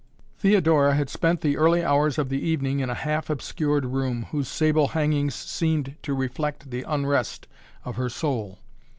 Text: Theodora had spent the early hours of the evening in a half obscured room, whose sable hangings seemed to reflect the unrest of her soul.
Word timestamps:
Theodora 0.39 0.95
had 0.95 1.11
spent 1.11 1.41
the 1.41 1.57
early 1.57 1.83
hours 1.85 2.17
of 2.17 2.29
the 2.29 2.41
evening 2.41 2.79
in 2.79 2.89
a 2.89 2.95
half 2.95 3.29
obscured 3.29 3.85
room, 3.85 4.23
whose 4.31 4.47
sable 4.47 4.87
hangings 4.87 5.35
seemed 5.35 5.95
to 6.01 6.15
reflect 6.15 6.71
the 6.71 6.81
unrest 6.81 7.47
of 7.85 7.97
her 7.97 8.09
soul. 8.09 8.57